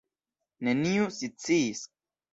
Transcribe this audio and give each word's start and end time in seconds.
Neniu 0.69 1.05
sciis. 1.19 1.81